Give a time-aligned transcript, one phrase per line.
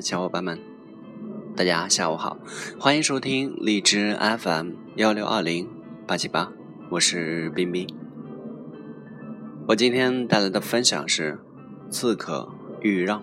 [0.00, 0.58] 小伙伴们，
[1.56, 2.38] 大家下午好，
[2.78, 5.68] 欢迎收听荔枝 FM 幺六二零
[6.06, 6.52] 八七八，
[6.90, 7.88] 我是冰冰。
[9.66, 11.40] 我今天带来的分享是
[11.90, 12.48] 刺客
[12.80, 13.22] 豫让。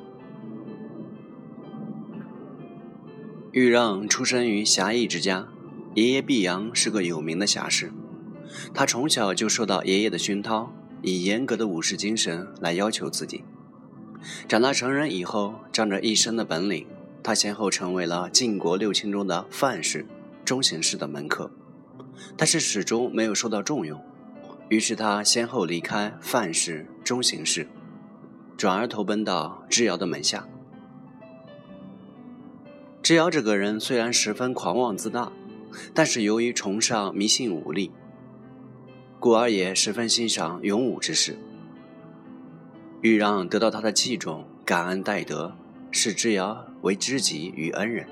[3.52, 5.48] 豫让出生于侠义之家，
[5.94, 7.94] 爷爷毕阳是个有名的侠士，
[8.74, 13.46] 他从小就受到爷爷的熏陶，以严格的武士精神来要求自己。
[14.48, 16.88] 长大成人以后，仗着一身的本领，
[17.22, 20.06] 他先后成为了晋国六卿中的范氏、
[20.44, 21.52] 中行氏的门客，
[22.36, 24.02] 但是始终没有受到重用。
[24.70, 27.68] 于是他先后离开范氏、中行氏，
[28.58, 30.48] 转而投奔到智瑶的门下。
[33.04, 35.32] 智瑶这个人虽然十分狂妄自大，
[35.94, 37.92] 但是由于崇尚迷信武力，
[39.20, 41.38] 故而也十分欣赏勇武之士。
[43.06, 45.56] 豫让得到他的器重，感恩戴德，
[45.92, 48.08] 视之瑶为知己与恩人。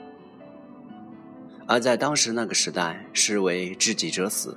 [1.66, 4.56] 而在当时那个时代，视为知己者死，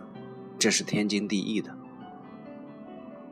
[0.58, 1.74] 这是天经地义的。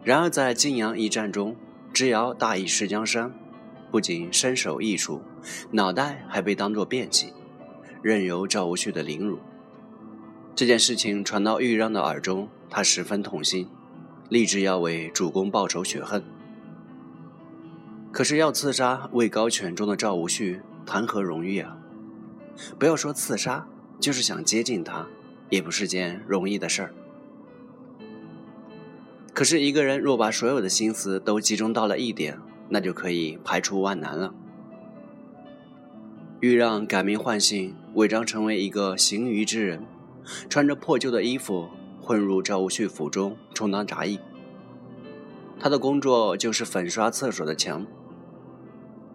[0.02, 1.54] 然而在晋阳一战中，
[1.92, 3.30] 智瑶大意失江山，
[3.90, 5.20] 不仅身首异处，
[5.72, 7.34] 脑袋还被当作便器，
[8.00, 9.38] 任由赵无恤的凌辱。
[10.54, 13.68] 这件事情传到豫让的耳中，他十分痛心，
[14.30, 16.24] 立志要为主公报仇雪恨。
[18.14, 21.76] 可是要刺杀位高权重的赵无恤，谈何容易啊！
[22.78, 23.66] 不要说刺杀，
[23.98, 25.08] 就是想接近他，
[25.50, 26.94] 也不是件容易的事儿。
[29.32, 34.32] 可是一个人若把所有的心思都集中到了一点，那就可以排除万难了。
[36.38, 39.84] 豫让改名换姓，伪装成为一个行于之人，
[40.48, 41.68] 穿着破旧的衣服
[42.00, 44.20] 混入赵无恤府中，充当杂役。
[45.58, 47.84] 他的工作就是粉刷厕所的墙。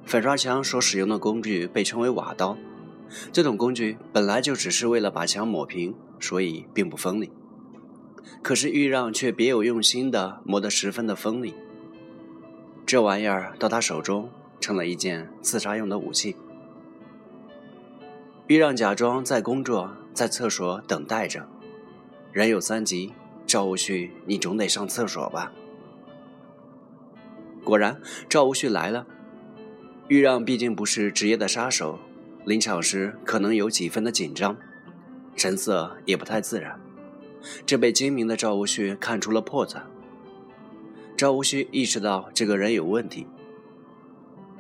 [0.10, 2.58] 粉刷墙所使用的工具被称为瓦刀，
[3.32, 7.32] 这种工具本来就只是为了把墙抹平，所以并不锋利。
[8.42, 11.54] 可是豫让却别有用心地磨得十分的锋利，
[12.88, 16.36] 这玩意儿到他手中成了一件刺杀用的武器。
[18.48, 21.48] 豫让假装在工作，在厕所等待着。
[22.32, 23.14] 人有三急，
[23.46, 25.52] 赵无恤，你总得上厕所吧？
[27.64, 29.06] 果然，赵无恤来了。
[30.10, 32.00] 豫让毕竟不是职业的杀手，
[32.44, 34.58] 临场时可能有几分的紧张，
[35.36, 36.82] 神色也不太自然，
[37.64, 39.84] 这被精明的赵无恤看出了破绽。
[41.16, 43.28] 赵无恤意识到这个人有问题，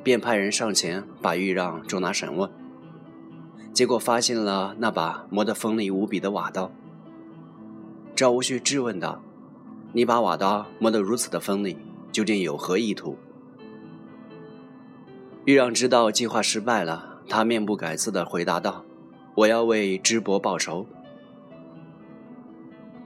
[0.04, 2.48] 便派人上前把豫让捉拿审问，
[3.74, 6.72] 结果发现了那把磨得锋利无比的瓦刀。
[8.16, 9.24] 赵无恤质问道
[9.94, 11.76] ：“你把瓦刀磨得如此的锋利，
[12.12, 13.18] 究竟有何意图？”
[15.50, 18.86] 豫让知道计划失败了，他面不改色地回答道
[19.34, 20.86] ：“我要为智伯报仇。”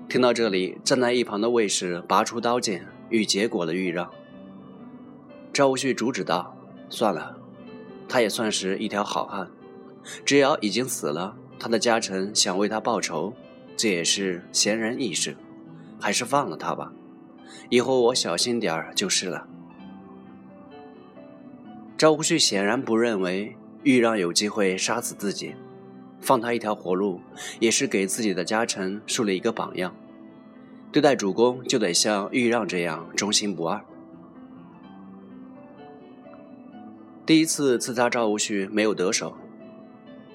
[0.09, 4.11] 听到这里，站在一旁的卫士拔出刀剑，欲结果了豫让。
[5.53, 6.53] 赵无旭阻止道
[6.91, 7.33] ：“算了，
[8.09, 9.49] 他也算是一条好汉。
[10.25, 13.33] 只要已经死了，他的家臣想为他报仇，
[13.77, 15.37] 这也是贤人义事，
[15.97, 16.91] 还是放了他吧。
[17.69, 19.47] 以后我小心点儿就是了。”
[22.03, 25.55] 赵无恤显然不认为豫让有机会杀死自己，
[26.19, 27.21] 放他一条活路，
[27.61, 29.95] 也是给自己的家臣树立一个榜样。
[30.91, 33.81] 对待主公就得像豫让这样忠心不二。
[37.25, 39.37] 第一次刺杀赵无恤没有得手，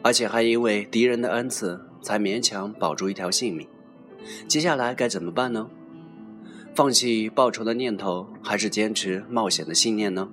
[0.02, 3.68] 而且还因为敌人的恩赐才勉强保住一条性命。
[4.48, 5.68] 接下来该怎么办呢？
[6.74, 10.30] 放弃报仇的念头，还是坚持冒险的信念呢？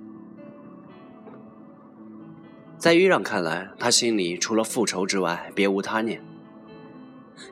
[2.86, 6.22] 在豫让看来，他心里除了复仇之外，别无他念。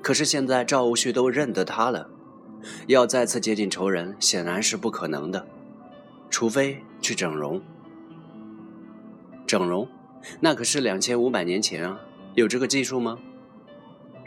[0.01, 2.09] 可是现在赵无恤都认得他了，
[2.87, 5.45] 要再次接近仇人，显然是不可能的，
[6.31, 7.61] 除非去整容。
[9.45, 9.89] 整容，
[10.39, 11.99] 那可是两千五百年前啊，
[12.37, 13.19] 有这个技术吗？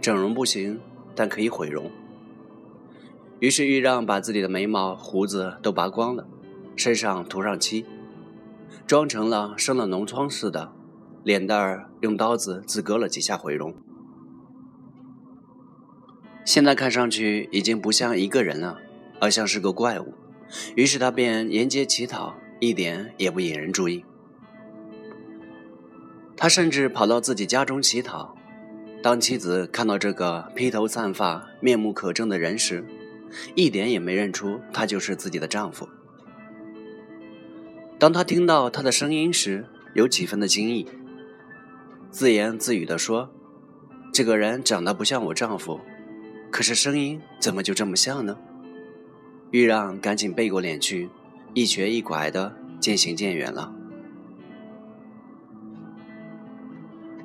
[0.01, 0.77] 整容不行，
[1.15, 1.89] 但可以毁容。
[3.39, 6.27] 于是豫让把自己的眉毛、胡子都拔光了，
[6.75, 7.86] 身上涂上漆，
[8.86, 10.74] 装成了生了脓疮似的。
[11.27, 13.75] 脸蛋儿用刀子自割了几下毁容，
[16.45, 18.79] 现在看上去已经不像一个人了，
[19.19, 20.13] 而像是个怪物。
[20.77, 24.06] 于是他便沿街乞讨，一点也不引人注意。
[26.38, 28.33] 他甚至跑到自己家中乞讨。
[29.03, 32.85] 当妻子看到这个披头散发、面目可憎的人时，
[33.53, 35.89] 一点也没认出他就是自己的丈夫。
[38.00, 40.88] 当他听到他的声音时，有几分的惊异，
[42.09, 43.30] 自言自语地说
[44.13, 45.80] ：“这个人长得不像我丈夫，
[46.50, 48.38] 可是声音怎么就这么像呢？”
[49.51, 51.09] 玉让赶紧背过脸去，
[51.54, 53.74] 一瘸一拐的渐行渐远了。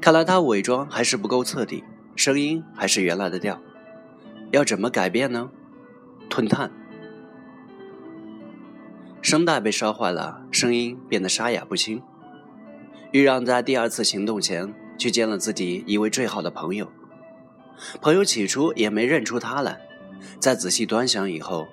[0.00, 1.82] 看来他伪装还是不够彻底，
[2.14, 3.60] 声音还是原来的调。
[4.50, 5.50] 要怎么改变呢？
[6.28, 6.70] 吞炭。
[9.22, 12.02] 声带被烧坏了，声音变得沙哑不清。
[13.12, 16.90] 玉让在第二次行动前去见了自己一位最好的朋友，
[18.00, 19.78] 朋友起初也没认出他来，
[20.40, 21.68] 在仔细端详以后，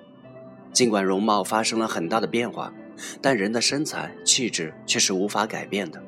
[0.70, 2.74] 尽管容貌发生了很大的变化，
[3.22, 6.02] 但人的身材气质却是无法改变的。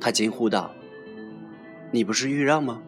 [0.00, 0.74] 他惊呼道。
[1.90, 2.82] 你不是玉让吗？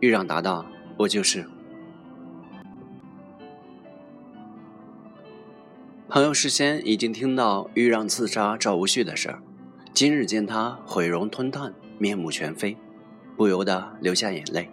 [0.00, 0.66] 玉让答道
[0.98, 1.46] ：“我就是。”
[6.10, 9.42] 朋友事先已经听到玉让刺杀赵无恤的事儿，
[9.98, 12.76] 今日见他毁容吞炭，面目全非，
[13.36, 14.70] 不由得流下眼泪。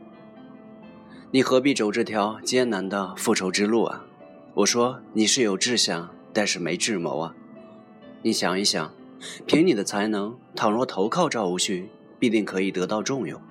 [1.31, 4.06] 你何必走这条艰难的复仇之路啊？
[4.54, 7.36] 我说你是有志向，但是没智谋啊！
[8.22, 8.94] 你想一想，
[9.48, 11.86] 凭你的才能，倘若投靠赵无恤。
[12.19, 13.42] 必定可以得到重用，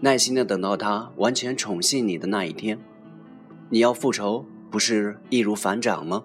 [0.00, 2.76] 耐心的等到他完全宠幸你的那一天。
[3.70, 6.24] 你要复仇，不是易如反掌吗？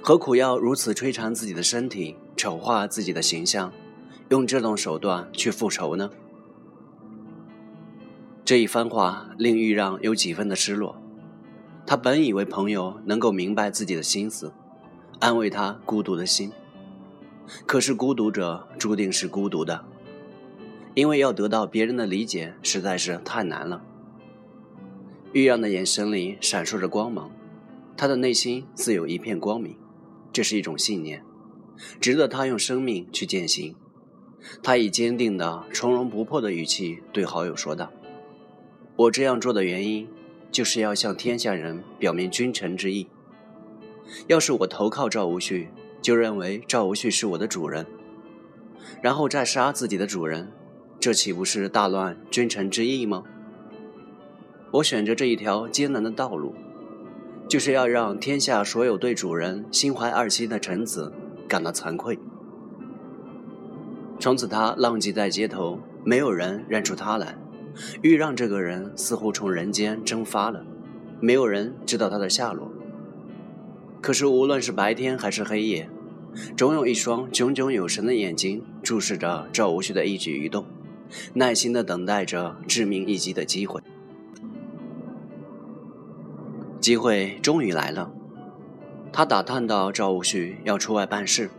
[0.00, 3.72] 何苦要如此摧残自己的身体，丑化自己的形象，
[4.28, 6.10] 用这种手段去复仇呢？
[8.44, 11.00] 这一番话令玉让有几分的失落。
[11.86, 14.52] 他本以为朋友能够明白自己的心思，
[15.18, 16.52] 安慰他孤独的心。
[17.64, 19.84] 可是孤独者注定是孤独的。
[20.94, 23.82] 因为要得到别人的理解实在是太难了。
[25.32, 27.30] 玉让的眼神里闪烁着光芒，
[27.96, 29.76] 他的内心自有一片光明，
[30.32, 31.22] 这是一种信念，
[32.00, 33.74] 值得他用生命去践行。
[34.62, 37.92] 他以坚定的、从容不迫的语气对好友说道
[38.96, 40.08] ：“我这样做的原因，
[40.50, 43.08] 就是要向天下人表明君臣之意。
[44.28, 45.68] 要是我投靠赵无恤，
[46.00, 47.84] 就认为赵无恤是我的主人，
[49.02, 50.52] 然后再杀自己的主人。”
[50.98, 53.22] 这岂不是大乱君臣之义吗？
[54.72, 56.54] 我选择这一条艰难的道路，
[57.48, 61.12] 就是要让天下所有对主人心怀二心的臣子
[61.48, 62.18] 感到惭愧。
[64.18, 67.36] 从此，他浪迹在街头，没有人认出他来。
[68.00, 70.64] 豫让这个人似乎从人间蒸发了，
[71.20, 72.72] 没有人知道他的下落。
[74.00, 75.90] 可是，无论是白天还是黑夜，
[76.56, 80.64] 总有一双炯炯有神的眼睛注视着赵无恤的一举一动。
[81.34, 83.80] 耐心的等待着致命一击的机会，
[86.80, 88.10] 机会终于来了。
[89.12, 91.50] 他打探到赵无恤要出外办事，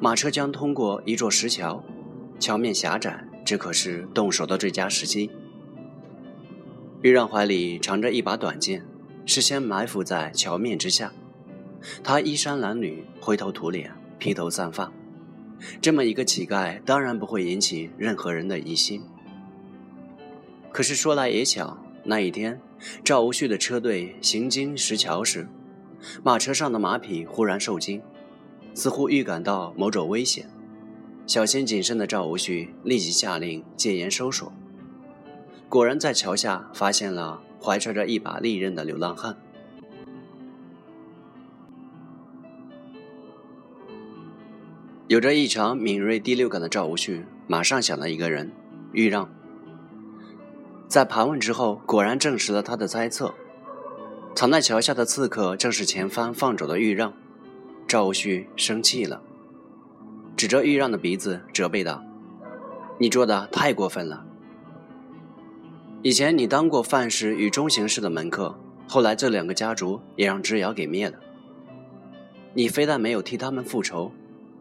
[0.00, 1.84] 马车将通过一座石桥，
[2.38, 5.30] 桥面狭窄，这可是动手的最佳时机。
[7.02, 8.84] 玉让怀里藏着一把短剑，
[9.26, 11.12] 事先埋伏在桥面之下。
[12.04, 14.92] 他衣衫褴褛，灰头土脸，披头散发。
[15.80, 19.02] 这么一个乞丐，当然不会引起任何人的疑心。
[20.72, 22.60] 可是说来也巧，那一天
[23.04, 25.48] 赵无恤的车队行经石桥时，
[26.22, 28.02] 马车上的马匹忽然受惊，
[28.74, 30.48] 似乎预感到某种危险。
[31.26, 34.52] 小心谨慎的赵无旭立即下令戒严搜索。
[35.68, 39.36] 果然在桥下发现了怀揣着一把利刃的流浪汉。
[45.08, 48.50] 有着异常敏锐第六感的赵无旭马上想到一个人，
[48.92, 49.28] 豫让。
[50.88, 53.34] 在盘问之后，果然证实了他的猜测，
[54.34, 57.12] 藏在桥下的刺客正是前方放走的豫让。
[57.86, 59.20] 赵无恤生气了，
[60.36, 62.02] 指着豫让的鼻子责备道
[62.98, 64.24] ：“你做的太过分了！
[66.00, 68.58] 以前你当过范氏与中行氏的门客，
[68.88, 71.18] 后来这两个家族也让智瑶给灭了，
[72.54, 74.12] 你非但没有替他们复仇。”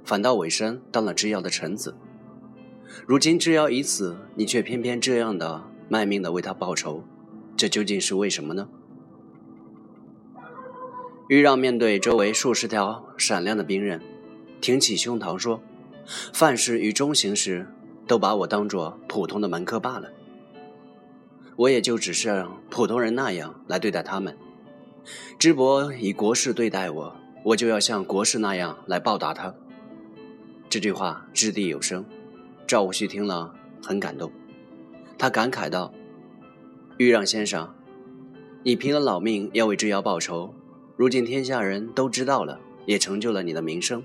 [0.03, 1.95] 反倒委身当了知瑶的臣子，
[3.05, 7.03] 如今知瑶已死，你却偏偏这样的卖命的为他报仇，
[7.55, 8.67] 这究竟是为什么呢？
[11.31, 14.01] 豫让面对周围数十条闪亮的兵刃，
[14.59, 15.61] 挺起胸膛说
[16.33, 17.65] ：“范氏与中行时
[18.05, 20.09] 都把我当作普通的门客罢了，
[21.55, 24.37] 我也就只是普通人那样来对待他们。
[25.39, 29.55] 知伯以国事对待我，我就要像国事那样来报答他。”
[30.67, 32.03] 这句话掷地有声，
[32.67, 34.29] 赵无恤听了很感动，
[35.17, 35.93] 他感慨道
[36.99, 37.73] ：“豫让先生，
[38.63, 40.53] 你拼了老命要为之瑶报仇，
[41.01, 44.03] 如今天下人都知道了，也成就了你的名声。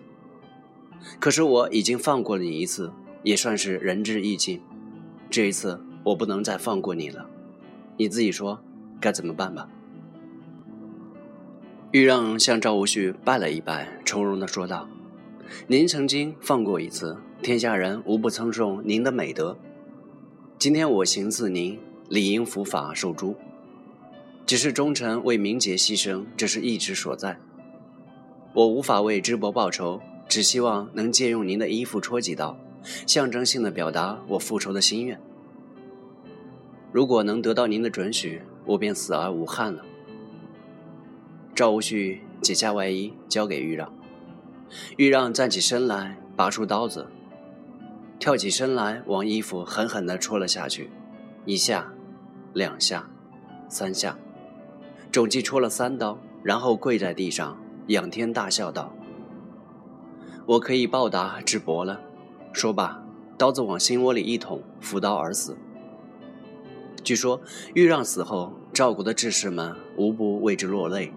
[1.21, 2.91] 可是我已经放过了你一次，
[3.23, 4.63] 也算是仁至义尽。
[5.29, 7.29] 这一次我不能再放过你了，
[7.99, 8.59] 你自己说
[8.99, 9.69] 该怎么办吧。”
[11.93, 14.89] 豫让向赵无恤拜了一拜，从容地说道
[15.69, 19.59] ：“您曾经放过一次，天下人无不称颂您的美德。
[20.59, 23.37] 今天我行刺您，理应伏法受诛。
[24.47, 27.37] 只是忠臣为名节牺牲，这是义之所在。
[28.55, 32.57] 我无法为知伯报仇，只希望能借用您的衣服戳几刀，
[33.09, 35.21] 象征性的表达我复仇的心愿。
[36.93, 39.85] 如果能得到您的准许，我便死而无憾了。”
[41.53, 43.93] 赵无恤解下外衣，交给豫让。
[44.97, 47.07] 豫让站起身来，拔出刀子，
[48.21, 50.91] 跳起身来，往衣服狠狠地戳了下去，
[51.45, 51.93] 一下，
[52.55, 53.09] 两下，
[53.69, 54.17] 三下，
[55.17, 57.57] 总计戳了三刀，然后跪在地上，
[57.87, 58.95] 仰天大笑道
[60.45, 61.99] ：“我可以报答智伯了。”
[62.53, 63.03] 说罢，
[63.39, 65.57] 刀子往心窝里一捅，扶刀而死。
[67.03, 67.41] 据说
[67.73, 71.11] 豫让死后，赵国的志士们无不为之落泪。